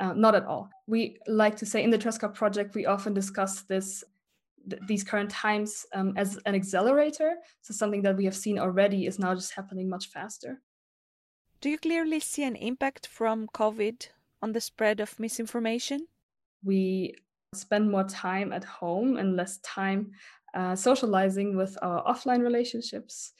Uh, 0.00 0.12
not 0.12 0.34
at 0.34 0.44
all. 0.44 0.68
We 0.86 1.18
like 1.28 1.56
to 1.58 1.66
say 1.66 1.84
in 1.84 1.90
the 1.90 1.98
Tresca 1.98 2.34
project, 2.34 2.74
we 2.74 2.86
often 2.86 3.14
discuss 3.14 3.62
this 3.62 4.02
th- 4.68 4.82
these 4.88 5.04
current 5.04 5.30
times 5.30 5.86
um, 5.94 6.14
as 6.16 6.38
an 6.46 6.54
accelerator. 6.54 7.36
So 7.60 7.74
something 7.74 8.02
that 8.02 8.16
we 8.16 8.24
have 8.24 8.34
seen 8.34 8.58
already 8.58 9.06
is 9.06 9.18
now 9.18 9.34
just 9.34 9.54
happening 9.54 9.88
much 9.88 10.08
faster. 10.08 10.60
Do 11.60 11.70
you 11.70 11.78
clearly 11.78 12.20
see 12.20 12.42
an 12.42 12.56
impact 12.56 13.06
from 13.06 13.48
COVID 13.54 14.08
on 14.42 14.52
the 14.52 14.60
spread 14.60 15.00
of 15.00 15.18
misinformation? 15.18 16.08
We 16.62 17.14
spend 17.54 17.90
more 17.90 18.04
time 18.04 18.52
at 18.52 18.64
home 18.64 19.16
and 19.16 19.36
less 19.36 19.58
time 19.58 20.10
uh, 20.54 20.74
socializing 20.76 21.56
with 21.56 21.78
our 21.82 22.04
offline 22.04 22.42
relationships 22.42 23.32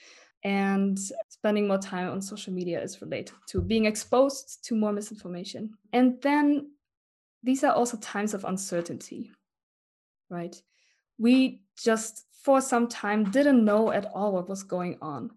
and 0.44 0.98
spending 1.28 1.66
more 1.66 1.78
time 1.78 2.10
on 2.10 2.20
social 2.20 2.52
media 2.52 2.80
is 2.80 3.00
related 3.00 3.34
to 3.46 3.62
being 3.62 3.86
exposed 3.86 4.62
to 4.64 4.74
more 4.74 4.92
misinformation. 4.92 5.72
And 5.92 6.20
then 6.20 6.70
these 7.42 7.64
are 7.64 7.72
also 7.72 7.96
times 7.96 8.34
of 8.34 8.44
uncertainty, 8.44 9.30
right? 10.28 10.54
We 11.18 11.62
just 11.82 12.26
for 12.42 12.60
some 12.60 12.86
time 12.88 13.30
didn't 13.30 13.64
know 13.64 13.90
at 13.90 14.04
all 14.14 14.32
what 14.32 14.50
was 14.50 14.62
going 14.62 14.98
on. 15.00 15.30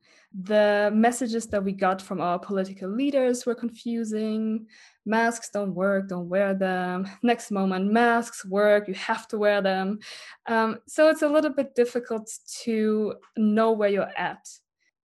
The 0.44 0.92
messages 0.94 1.48
that 1.48 1.64
we 1.64 1.72
got 1.72 2.02
from 2.02 2.20
our 2.20 2.38
political 2.38 2.90
leaders 2.90 3.46
were 3.46 3.56
confusing. 3.56 4.68
Masks 5.06 5.50
don't 5.50 5.74
work, 5.74 6.10
don't 6.10 6.28
wear 6.28 6.54
them. 6.54 7.08
Next 7.24 7.50
moment, 7.50 7.94
masks 7.94 8.44
work, 8.44 8.90
you 8.90 8.94
have 8.96 9.26
to 9.30 9.38
wear 9.38 9.62
them. 9.62 10.00
Um, 10.48 10.80
so 10.86 11.10
it's 11.10 11.22
a 11.22 11.30
little 11.30 11.52
bit 11.52 11.76
difficult 11.76 12.30
to 12.64 13.16
know 13.38 13.72
where 13.72 13.90
you're 13.90 14.12
at 14.18 14.46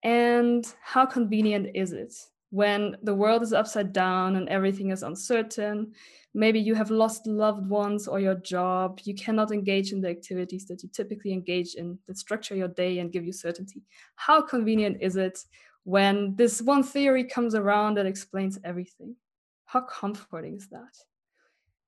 and 0.03 0.65
how 0.83 1.07
convenient 1.07 1.71
is 1.75 1.93
it 1.93 2.15
when 2.51 2.97
the 3.03 3.15
world 3.15 3.43
is 3.43 3.53
upside 3.53 3.93
down 3.93 4.37
and 4.37 4.49
everything 4.49 4.91
is 4.91 5.03
uncertain? 5.03 5.93
Maybe 6.33 6.61
you 6.61 6.75
have 6.75 6.91
lost 6.91 7.27
loved 7.27 7.69
ones 7.69 8.07
or 8.07 8.21
your 8.21 8.37
job. 8.37 9.01
You 9.05 9.15
cannot 9.15 9.53
engage 9.53 9.93
in 9.93 10.01
the 10.01 10.09
activities 10.09 10.67
that 10.67 10.83
you 10.83 10.89
typically 10.93 11.33
engage 11.33 11.75
in 11.75 11.99
that 12.07 12.19
structure 12.19 12.55
your 12.55 12.69
day 12.69 13.01
and 13.01 13.13
give 13.13 13.25
you 13.25 13.33
certainty. 13.33 13.83
How 14.15 14.41
convenient 14.41 14.99
is 15.01 15.17
it 15.17 15.39
when 15.85 16.37
this 16.37 16.63
one 16.63 16.83
theory 16.83 17.25
comes 17.25 17.55
around 17.55 17.97
that 17.97 18.07
explains 18.07 18.59
everything? 18.65 19.17
How 19.65 19.83
comforting 19.83 20.57
is 20.57 20.69
that? 20.69 20.97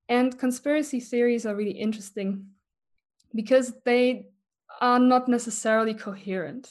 And 0.09 0.39
conspiracy 0.39 1.01
theories 1.01 1.47
are 1.47 1.57
really 1.57 1.71
interesting 1.71 2.47
because 3.35 3.73
they 3.85 4.27
are 4.81 4.99
not 4.99 5.29
necessarily 5.29 5.95
coherent. 5.95 6.69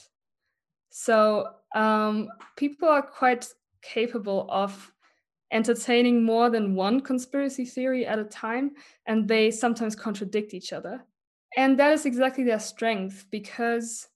So 0.92 1.48
um, 1.74 2.28
people 2.56 2.86
are 2.86 3.02
quite 3.02 3.48
capable 3.80 4.46
of 4.50 4.92
entertaining 5.50 6.22
more 6.22 6.50
than 6.50 6.74
one 6.74 7.00
conspiracy 7.00 7.64
theory 7.64 8.06
at 8.06 8.18
a 8.18 8.24
time, 8.24 8.72
and 9.06 9.26
they 9.26 9.50
sometimes 9.50 9.96
contradict 9.96 10.52
each 10.52 10.72
other. 10.72 11.02
And 11.56 11.78
that 11.78 11.92
is 11.92 12.04
exactly 12.04 12.44
their 12.44 12.60
strength 12.60 13.26
because 13.30 14.06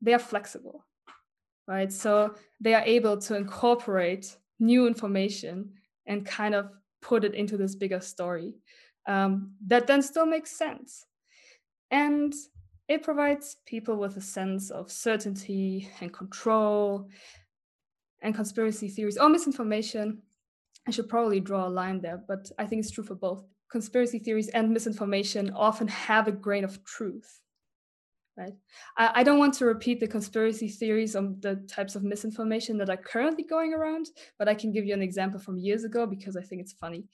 they 0.00 0.14
are 0.14 0.18
flexible, 0.18 0.86
right? 1.68 1.92
So 1.92 2.34
they 2.60 2.72
are 2.72 2.84
able 2.84 3.18
to 3.18 3.36
incorporate 3.36 4.34
new 4.58 4.86
information 4.86 5.72
and 6.06 6.24
kind 6.24 6.54
of 6.54 6.70
put 7.02 7.24
it 7.24 7.34
into 7.34 7.58
this 7.58 7.74
bigger 7.74 8.00
story 8.00 8.54
um, 9.06 9.52
that 9.66 9.86
then 9.86 10.00
still 10.00 10.26
makes 10.26 10.50
sense. 10.50 11.04
And 11.90 12.32
it 12.92 13.02
provides 13.02 13.56
people 13.66 13.96
with 13.96 14.16
a 14.16 14.20
sense 14.20 14.70
of 14.70 14.90
certainty 14.90 15.88
and 16.00 16.12
control 16.12 17.08
and 18.20 18.34
conspiracy 18.34 18.88
theories 18.88 19.18
or 19.18 19.28
misinformation. 19.28 20.22
I 20.86 20.90
should 20.90 21.08
probably 21.08 21.40
draw 21.40 21.66
a 21.66 21.68
line 21.68 22.00
there, 22.00 22.22
but 22.26 22.50
I 22.58 22.66
think 22.66 22.80
it's 22.80 22.90
true 22.90 23.04
for 23.04 23.14
both. 23.14 23.44
Conspiracy 23.70 24.18
theories 24.18 24.48
and 24.48 24.70
misinformation 24.70 25.50
often 25.50 25.88
have 25.88 26.28
a 26.28 26.32
grain 26.32 26.64
of 26.64 26.84
truth. 26.84 27.40
Right. 28.36 28.54
I, 28.96 29.10
I 29.16 29.22
don't 29.24 29.38
want 29.38 29.54
to 29.54 29.66
repeat 29.66 30.00
the 30.00 30.08
conspiracy 30.08 30.68
theories 30.68 31.14
on 31.14 31.36
the 31.40 31.56
types 31.68 31.96
of 31.96 32.02
misinformation 32.02 32.78
that 32.78 32.88
are 32.88 32.96
currently 32.96 33.44
going 33.44 33.74
around, 33.74 34.06
but 34.38 34.48
I 34.48 34.54
can 34.54 34.72
give 34.72 34.86
you 34.86 34.94
an 34.94 35.02
example 35.02 35.38
from 35.38 35.58
years 35.58 35.84
ago 35.84 36.06
because 36.06 36.34
I 36.34 36.40
think 36.40 36.62
it's 36.62 36.72
funny. 36.72 37.04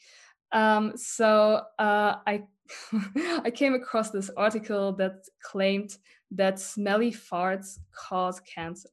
Um, 0.52 0.97
so 0.97 1.62
uh, 1.78 2.17
I 2.26 2.45
I 3.45 3.50
came 3.50 3.75
across 3.75 4.11
this 4.11 4.31
article 4.37 4.93
that 4.95 5.26
claimed 5.43 5.97
that 6.31 6.59
smelly 6.59 7.12
farts 7.12 7.78
cause 7.93 8.40
cancer. 8.40 8.90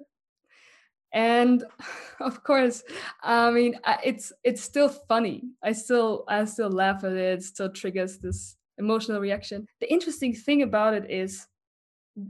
And 1.13 1.63
of 2.19 2.43
course, 2.43 2.83
I 3.23 3.51
mean, 3.51 3.79
it's 4.03 4.31
it's 4.43 4.61
still 4.61 4.89
funny. 4.89 5.43
I 5.63 5.71
still 5.71 6.25
I 6.27 6.45
still 6.45 6.69
laugh 6.69 7.03
at 7.03 7.13
it. 7.13 7.39
It 7.39 7.43
still 7.43 7.71
triggers 7.71 8.19
this 8.19 8.57
emotional 8.77 9.21
reaction. 9.21 9.67
The 9.79 9.91
interesting 9.91 10.33
thing 10.33 10.61
about 10.61 10.93
it 10.93 11.09
is, 11.09 11.47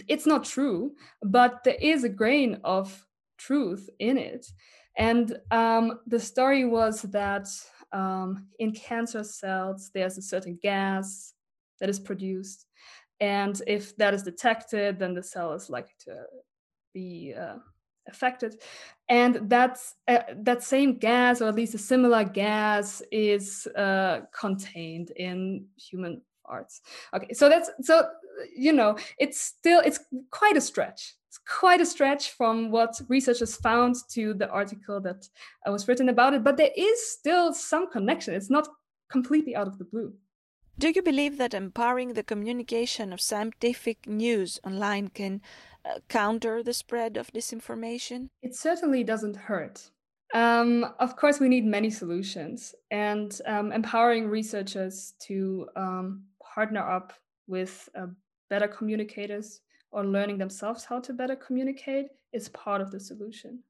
it's 0.07 0.27
not 0.27 0.45
true, 0.45 0.93
but 1.23 1.63
there 1.63 1.77
is 1.81 2.03
a 2.03 2.09
grain 2.09 2.59
of 2.63 3.05
truth 3.37 3.89
in 3.99 4.17
it. 4.17 4.45
And 4.97 5.37
um, 5.51 5.99
the 6.07 6.19
story 6.19 6.63
was 6.65 7.01
that 7.01 7.47
um, 7.95 8.47
in 8.59 8.73
cancer 8.73 9.23
cells, 9.23 9.89
there's 9.93 10.17
a 10.17 10.21
certain 10.21 10.59
gas 10.61 11.33
that 11.79 11.89
is 11.89 11.99
produced. 11.99 12.65
And 13.21 13.61
if 13.65 13.95
that 13.97 14.13
is 14.13 14.23
detected, 14.23 14.99
then 14.99 15.13
the 15.13 15.23
cell 15.23 15.53
is 15.53 15.69
likely 15.69 15.95
to 16.05 16.23
be 16.93 17.33
uh, 17.33 17.55
affected. 18.09 18.61
And 19.07 19.49
that's 19.49 19.95
uh, 20.07 20.23
that 20.37 20.63
same 20.63 20.97
gas, 20.97 21.41
or 21.41 21.47
at 21.47 21.55
least 21.55 21.75
a 21.75 21.77
similar 21.77 22.25
gas, 22.25 23.01
is 23.11 23.67
uh, 23.75 24.21
contained 24.37 25.11
in 25.11 25.65
human 25.77 26.21
parts. 26.45 26.81
Okay, 27.13 27.33
so 27.33 27.47
that's 27.47 27.69
so 27.81 28.07
you 28.55 28.73
know 28.73 28.97
it's 29.17 29.39
still 29.39 29.81
it's 29.85 29.99
quite 30.31 30.57
a 30.57 30.61
stretch. 30.61 31.15
It's 31.35 31.59
quite 31.59 31.81
a 31.81 31.85
stretch 31.85 32.31
from 32.31 32.71
what 32.71 33.01
researchers 33.09 33.57
found 33.57 33.95
to 34.11 34.33
the 34.33 34.49
article 34.49 35.01
that 35.01 35.27
uh, 35.67 35.71
was 35.71 35.85
written 35.85 36.07
about 36.07 36.33
it, 36.33 36.45
but 36.45 36.55
there 36.55 36.71
is 36.77 37.11
still 37.11 37.53
some 37.53 37.91
connection. 37.91 38.33
It's 38.33 38.49
not 38.49 38.69
completely 39.09 39.53
out 39.53 39.67
of 39.67 39.77
the 39.77 39.83
blue. 39.83 40.13
Do 40.79 40.93
you 40.95 41.01
believe 41.01 41.37
that 41.37 41.53
empowering 41.53 42.13
the 42.13 42.23
communication 42.23 43.11
of 43.11 43.19
scientific 43.19 44.07
news 44.07 44.61
online 44.63 45.09
can 45.09 45.41
uh, 45.83 45.99
counter 46.07 46.63
the 46.63 46.73
spread 46.73 47.17
of 47.17 47.33
disinformation? 47.33 48.29
It 48.41 48.55
certainly 48.55 49.03
doesn't 49.03 49.35
hurt. 49.35 49.89
Um, 50.33 50.85
of 50.99 51.17
course, 51.17 51.41
we 51.41 51.49
need 51.49 51.65
many 51.65 51.89
solutions, 51.89 52.73
and 52.91 53.37
um, 53.45 53.73
empowering 53.73 54.29
researchers 54.29 55.15
to 55.27 55.67
um, 55.75 56.23
partner 56.41 56.79
up 56.79 57.11
with 57.45 57.89
uh, 57.93 58.07
better 58.49 58.69
communicators 58.69 59.59
or 59.95 60.05
learning 60.05 60.37
themselves 60.37 60.83
how 60.83 60.99
to 60.99 61.13
better 61.13 61.35
communicate 61.35 62.07
is 62.33 62.49
part 62.49 62.81
of 62.81 62.91
the 62.91 62.99
solution. 62.99 63.63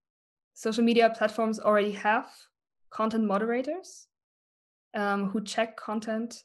Social 0.56 0.84
media 0.84 1.14
platforms 1.16 1.60
already 1.60 1.92
have 1.92 2.28
content 2.90 3.26
moderators 3.26 4.08
um, 4.96 5.30
who 5.30 5.44
check 5.44 5.78
content 5.78 6.44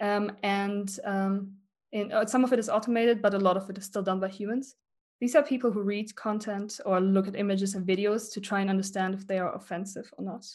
um, 0.00 0.32
and 0.42 0.98
um, 1.04 1.52
in, 1.92 2.10
uh, 2.12 2.26
some 2.26 2.42
of 2.42 2.52
it 2.52 2.58
is 2.58 2.68
automated, 2.68 3.22
but 3.22 3.34
a 3.34 3.38
lot 3.38 3.56
of 3.56 3.70
it 3.70 3.78
is 3.78 3.84
still 3.84 4.02
done 4.02 4.18
by 4.18 4.28
humans. 4.28 4.74
These 5.20 5.36
are 5.36 5.42
people 5.42 5.70
who 5.70 5.82
read 5.82 6.14
content 6.16 6.80
or 6.84 7.00
look 7.00 7.28
at 7.28 7.36
images 7.36 7.74
and 7.74 7.86
videos 7.86 8.32
to 8.32 8.40
try 8.40 8.60
and 8.60 8.70
understand 8.70 9.14
if 9.14 9.26
they 9.26 9.38
are 9.38 9.54
offensive 9.54 10.10
or 10.16 10.24
not. 10.24 10.46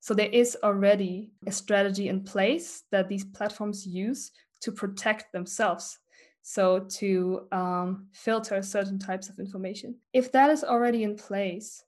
So 0.00 0.12
there 0.14 0.28
is 0.30 0.58
already 0.62 1.30
a 1.46 1.52
strategy 1.52 2.08
in 2.08 2.24
place 2.24 2.82
that 2.90 3.08
these 3.08 3.24
platforms 3.24 3.86
use 3.86 4.32
to 4.60 4.72
protect 4.72 5.32
themselves. 5.32 5.98
So 6.42 6.80
to 6.98 7.46
um, 7.52 8.06
filter 8.12 8.62
certain 8.62 8.98
types 8.98 9.28
of 9.28 9.38
information. 9.38 9.96
If 10.12 10.32
that 10.32 10.50
is 10.50 10.64
already 10.64 11.02
in 11.02 11.16
place, 11.16 11.84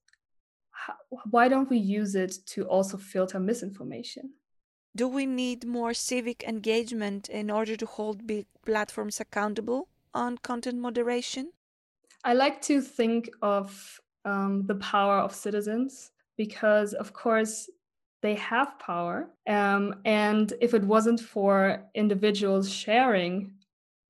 how, 0.71 0.95
why 1.31 1.49
don't 1.49 1.71
we 1.71 1.79
use 1.79 2.15
it 2.15 2.35
to 2.47 2.65
also 2.65 2.97
filter 2.97 3.41
misinformation? 3.41 4.35
Do 4.95 5.09
we 5.09 5.25
need 5.25 5.67
more 5.67 5.95
civic 5.95 6.45
engagement 6.45 7.29
in 7.29 7.51
order 7.51 7.77
to 7.77 7.87
hold 7.87 8.27
big 8.27 8.47
platforms 8.65 9.21
accountable 9.21 9.89
on 10.13 10.39
content 10.39 10.79
moderation? 10.79 11.53
I 12.25 12.35
like 12.35 12.61
to 12.63 12.81
think 12.81 13.31
of 13.41 14.01
um, 14.25 14.67
the 14.67 14.77
power 14.77 15.19
of 15.19 15.35
citizens 15.35 16.13
because, 16.37 16.93
of 16.93 17.13
course, 17.13 17.71
they 18.21 18.35
have 18.35 18.79
power. 18.79 19.31
Um, 19.49 19.97
and 20.05 20.53
if 20.61 20.75
it 20.75 20.85
wasn't 20.85 21.21
for 21.21 21.85
individuals 21.95 22.71
sharing 22.71 23.55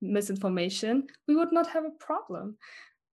misinformation, 0.02 1.06
we 1.26 1.36
would 1.36 1.52
not 1.52 1.68
have 1.68 1.84
a 1.84 1.90
problem 1.98 2.56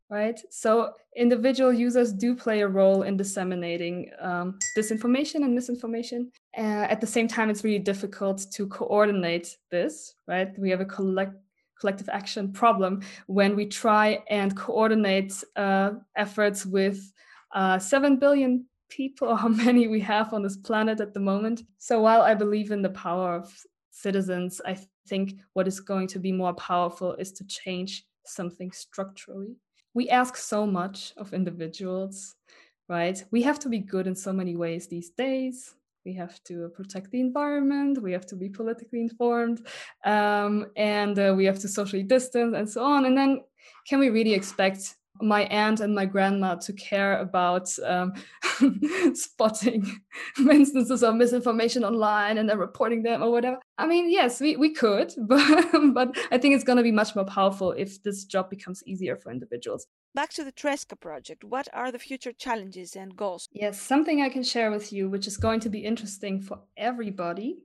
right? 0.10 0.40
So 0.50 0.94
individual 1.16 1.72
users 1.72 2.12
do 2.12 2.36
play 2.36 2.62
a 2.62 2.68
role 2.68 3.04
in 3.04 3.16
disseminating 3.16 4.10
um, 4.20 4.58
disinformation 4.78 5.44
and 5.44 5.54
misinformation. 5.54 6.32
Uh, 6.58 6.88
at 6.90 7.00
the 7.00 7.08
same 7.08 7.28
time, 7.28 7.50
it's 7.50 7.64
really 7.64 7.80
difficult 7.80 8.46
to 8.54 8.68
coordinate 8.68 9.56
this, 9.70 10.16
right? 10.28 10.58
We 10.58 10.70
have 10.72 10.82
a 10.82 10.86
collect 10.86 11.36
collective 11.80 12.10
action 12.10 12.52
problem 12.52 13.02
when 13.28 13.56
we 13.56 13.66
try 13.66 14.22
and 14.30 14.54
coordinate 14.58 15.34
uh, 15.56 15.92
efforts 16.18 16.66
with 16.66 17.00
uh, 17.56 17.80
7 17.80 18.18
billion 18.18 18.66
people, 18.90 19.34
how 19.44 19.48
many 19.48 19.88
we 19.88 20.02
have 20.02 20.34
on 20.34 20.44
this 20.44 20.58
planet 20.58 21.00
at 21.00 21.14
the 21.14 21.22
moment. 21.22 21.62
So 21.78 22.02
while 22.02 22.22
I 22.22 22.34
believe 22.34 22.72
in 22.72 22.82
the 22.82 22.90
power 22.90 23.36
of 23.36 23.50
citizens, 23.92 24.60
I 24.66 24.78
think 25.08 25.36
what 25.54 25.68
is 25.68 25.80
going 25.80 26.08
to 26.08 26.20
be 26.20 26.32
more 26.32 26.54
powerful 26.54 27.14
is 27.16 27.32
to 27.32 27.46
change 27.46 28.06
something 28.26 28.72
structurally 28.72 29.56
we 29.94 30.10
ask 30.10 30.38
so 30.38 30.66
much 30.66 31.14
of 31.18 31.34
individuals, 31.34 32.36
right? 32.88 33.24
We 33.32 33.42
have 33.44 33.60
to 33.60 33.70
be 33.70 33.80
good 33.80 34.08
in 34.08 34.16
so 34.16 34.32
many 34.32 34.56
ways 34.56 34.88
these 34.88 35.10
days. 35.10 35.76
We 36.06 36.14
have 36.14 36.42
to 36.46 36.70
protect 36.70 37.12
the 37.12 37.20
environment. 37.20 38.02
We 38.02 38.14
have 38.14 38.26
to 38.28 38.36
be 38.36 38.50
politically 38.50 39.02
informed, 39.02 39.68
um, 40.06 40.68
and 40.76 41.20
uh, 41.20 41.34
we 41.36 41.46
have 41.46 41.60
to 41.60 41.68
socially 41.68 42.04
distance, 42.04 42.56
and 42.56 42.70
so 42.70 42.84
on. 42.84 43.06
And 43.06 43.18
then, 43.18 43.42
can 43.88 44.00
we 44.00 44.10
really 44.10 44.34
expect 44.34 44.96
my 45.22 45.44
aunt 45.46 45.80
and 45.80 45.94
my 45.94 46.06
grandma 46.06 46.56
to 46.56 46.74
care 46.74 47.20
about 47.20 47.70
um, 47.86 48.14
spotting 49.14 49.86
instances 50.38 51.04
of 51.04 51.16
misinformation 51.16 51.84
online 51.84 52.38
and 52.38 52.50
then 52.50 52.58
reporting 52.58 53.04
them 53.04 53.22
or 53.24 53.32
whatever. 53.32 53.60
I 53.78 53.88
mean, 53.88 54.12
yes, 54.12 54.40
we, 54.40 54.56
we 54.56 54.74
could, 54.74 55.14
but, 55.18 55.94
but 55.94 56.18
I 56.32 56.38
think 56.38 56.56
it's 56.56 56.64
going 56.64 56.78
to 56.78 56.84
be 56.84 56.92
much 56.92 57.16
more 57.16 57.26
powerful 57.26 57.72
if 57.72 58.02
this 58.04 58.26
job 58.26 58.50
becomes 58.50 58.84
easier 58.86 59.16
for 59.16 59.32
individuals. 59.32 59.88
Back 60.16 60.32
to 60.34 60.44
the 60.44 60.52
Tresca 60.52 61.00
project, 61.00 61.44
what 61.44 61.68
are 61.72 61.92
the 61.92 62.00
future 62.00 62.32
challenges 62.32 62.96
and 62.96 63.16
goals? 63.16 63.48
Yes, 63.52 63.80
something 63.80 64.22
I 64.22 64.30
can 64.30 64.44
share 64.44 64.72
with 64.72 64.92
you, 64.92 65.10
which 65.10 65.28
is 65.28 65.38
going 65.38 65.60
to 65.62 65.70
be 65.70 65.80
interesting 65.80 66.42
for 66.42 66.60
everybody, 66.78 67.60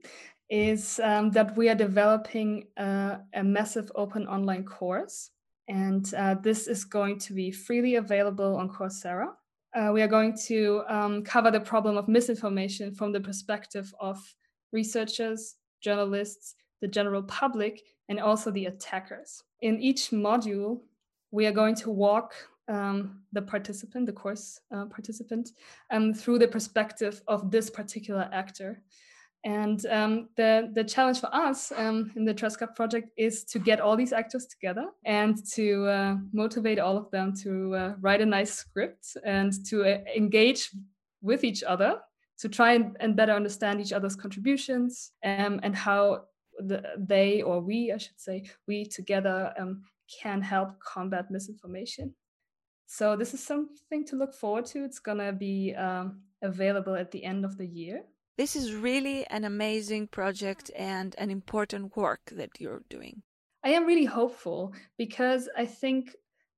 is 0.49 0.99
um, 1.03 1.31
that 1.31 1.57
we 1.57 1.69
are 1.69 1.75
developing 1.75 2.67
uh, 2.77 3.17
a 3.33 3.43
massive 3.43 3.91
open 3.95 4.27
online 4.27 4.63
course 4.63 5.31
and 5.67 6.13
uh, 6.13 6.35
this 6.35 6.67
is 6.67 6.83
going 6.83 7.19
to 7.19 7.33
be 7.33 7.51
freely 7.51 7.95
available 7.95 8.55
on 8.55 8.69
Coursera. 8.69 9.29
Uh, 9.75 9.91
we 9.93 10.01
are 10.01 10.07
going 10.07 10.37
to 10.45 10.83
um, 10.87 11.23
cover 11.23 11.51
the 11.51 11.59
problem 11.59 11.97
of 11.97 12.07
misinformation 12.07 12.93
from 12.93 13.11
the 13.11 13.19
perspective 13.19 13.93
of 13.99 14.17
researchers, 14.71 15.55
journalists, 15.81 16.55
the 16.81 16.87
general 16.87 17.23
public, 17.23 17.81
and 18.09 18.19
also 18.19 18.51
the 18.51 18.65
attackers. 18.65 19.43
In 19.61 19.79
each 19.79 20.11
module, 20.11 20.81
we 21.31 21.45
are 21.45 21.51
going 21.51 21.75
to 21.75 21.89
walk 21.89 22.33
um, 22.67 23.21
the 23.33 23.41
participant, 23.41 24.05
the 24.05 24.13
course 24.13 24.59
uh, 24.73 24.85
participant, 24.85 25.51
um, 25.91 26.13
through 26.13 26.39
the 26.39 26.47
perspective 26.47 27.21
of 27.27 27.51
this 27.51 27.69
particular 27.69 28.29
actor. 28.31 28.81
And 29.45 29.85
um, 29.91 30.29
the, 30.37 30.71
the 30.73 30.83
challenge 30.83 31.19
for 31.19 31.33
us 31.33 31.71
um, 31.77 32.11
in 32.15 32.25
the 32.25 32.33
Tresca 32.33 32.75
project 32.75 33.11
is 33.15 33.43
to 33.45 33.59
get 33.59 33.79
all 33.79 33.95
these 33.95 34.11
actors 34.11 34.47
together 34.47 34.87
and 35.05 35.37
to 35.53 35.85
uh, 35.85 36.15
motivate 36.33 36.79
all 36.79 36.97
of 36.97 37.11
them 37.11 37.31
to 37.43 37.75
uh, 37.75 37.93
write 38.01 38.21
a 38.21 38.25
nice 38.25 38.51
script 38.51 39.15
and 39.23 39.53
to 39.67 39.83
uh, 39.83 39.99
engage 40.15 40.71
with 41.21 41.43
each 41.43 41.61
other 41.61 41.99
to 42.39 42.49
try 42.49 42.73
and, 42.73 42.97
and 42.99 43.15
better 43.15 43.33
understand 43.33 43.79
each 43.79 43.93
other's 43.93 44.15
contributions 44.15 45.11
um, 45.23 45.59
and 45.61 45.75
how 45.75 46.23
the, 46.57 46.81
they 46.97 47.43
or 47.43 47.61
we, 47.61 47.91
I 47.91 47.97
should 47.97 48.19
say, 48.19 48.49
we 48.67 48.83
together 48.85 49.53
um, 49.59 49.83
can 50.21 50.41
help 50.41 50.79
combat 50.79 51.29
misinformation. 51.29 52.15
So 52.87 53.15
this 53.15 53.35
is 53.35 53.43
something 53.43 54.05
to 54.05 54.15
look 54.15 54.33
forward 54.33 54.65
to. 54.67 54.83
It's 54.83 54.99
gonna 54.99 55.33
be 55.33 55.75
um, 55.75 56.21
available 56.41 56.95
at 56.95 57.11
the 57.11 57.23
end 57.23 57.45
of 57.45 57.57
the 57.57 57.67
year. 57.67 58.03
This 58.37 58.57
is 58.57 58.73
really 58.73 59.25
an 59.27 59.45
amazing 59.45 60.07
project 60.07 60.69
and 60.75 61.15
an 61.17 61.31
important 61.31 61.95
work 61.95 62.19
that 62.33 62.49
you're 62.59 62.83
doing. 62.89 63.21
I 63.63 63.69
am 63.69 63.85
really 63.85 64.05
hopeful 64.05 64.73
because 64.97 65.47
I 65.57 65.65
think 65.65 66.13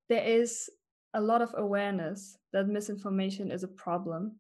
there 0.10 0.24
is 0.24 0.72
a 1.14 1.22
lot 1.22 1.44
of 1.44 1.54
awareness 1.56 2.36
that 2.52 2.68
misinformation 2.68 3.52
is 3.52 3.64
a 3.64 3.68
problem. 3.68 4.38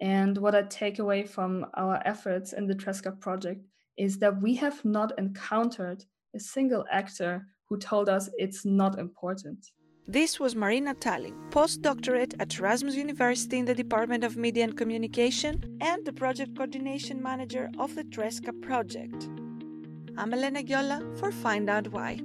And 0.00 0.38
what 0.38 0.54
I 0.54 0.62
take 0.62 1.00
away 1.00 1.24
from 1.24 1.66
our 1.74 2.00
efforts 2.04 2.52
in 2.52 2.68
the 2.68 2.74
Tresca 2.74 3.18
project 3.18 3.66
is 3.98 4.18
that 4.20 4.40
we 4.40 4.54
have 4.54 4.84
not 4.84 5.18
encountered 5.18 6.04
a 6.36 6.40
single 6.40 6.84
actor 6.90 7.46
who 7.68 7.78
told 7.78 8.08
us 8.08 8.30
it's 8.38 8.64
not 8.64 8.98
important. 8.98 9.66
This 10.08 10.40
was 10.40 10.56
Marina 10.56 10.94
Tulin, 10.94 11.50
postdoctorate 11.50 12.34
at 12.40 12.58
Erasmus 12.58 12.96
University 12.96 13.58
in 13.58 13.64
the 13.64 13.74
Department 13.74 14.24
of 14.24 14.36
Media 14.36 14.64
and 14.64 14.76
Communication 14.76 15.78
and 15.80 16.04
the 16.04 16.12
project 16.12 16.56
coordination 16.56 17.22
manager 17.22 17.70
of 17.78 17.94
the 17.94 18.04
Tresca 18.04 18.52
project. 18.60 19.28
I'm 20.16 20.34
Elena 20.34 20.62
Giolla 20.62 21.16
for 21.18 21.30
Find 21.30 21.70
Out 21.70 21.92
Why. 21.92 22.18